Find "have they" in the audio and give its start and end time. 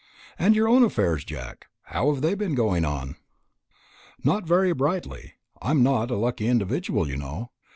2.11-2.33